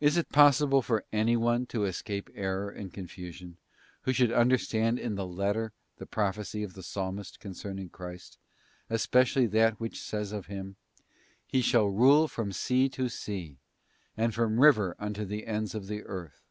[0.00, 3.56] Is it possible for anyone to escape error and confusion,
[4.02, 8.36] who should understand in the letter the prophecy of the Psalmist concerning Christ,
[8.90, 10.76] especially that which says of Him,
[11.46, 13.56] 'He shall rule from sea to sea,
[14.14, 16.42] and from the river unto the ends of the earth'?